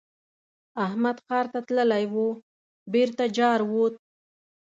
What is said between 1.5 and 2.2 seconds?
ته تللی